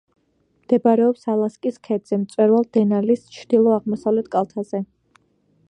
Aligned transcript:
მდებარეობს 0.61 1.27
ალასკის 1.33 1.77
ქედზე, 1.89 2.19
მწვერვალ 2.23 2.67
დენალის 2.77 3.27
ჩრდილო-აღმოსავლეთ 3.37 4.33
კალთაზე. 4.37 4.83